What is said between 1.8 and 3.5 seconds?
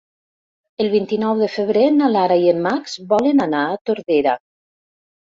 na Lara i en Max volen